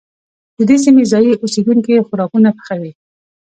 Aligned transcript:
د 0.57 0.59
دې 0.69 0.77
سيمې 0.83 1.03
ځايي 1.11 1.31
اوسيدونکي 1.43 2.05
خوراکونه 2.07 2.49
پخوي. 2.57 2.91